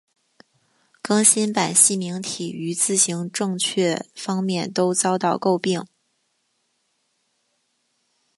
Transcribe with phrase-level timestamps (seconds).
[1.03, 5.85] 更新版细明体于字形正确方面都遭到诟病。